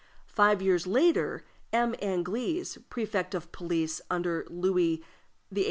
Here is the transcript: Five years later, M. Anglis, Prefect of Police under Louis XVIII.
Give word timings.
Five 0.25 0.63
years 0.63 0.87
later, 0.87 1.45
M. 1.71 1.93
Anglis, 2.01 2.79
Prefect 2.89 3.35
of 3.35 3.51
Police 3.51 4.01
under 4.09 4.47
Louis 4.49 5.03
XVIII. 5.53 5.59